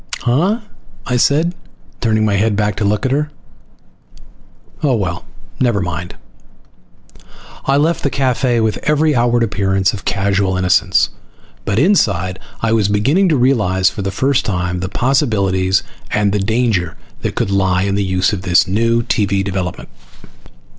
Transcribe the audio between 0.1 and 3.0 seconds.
"Huh?" I said, turning my head back to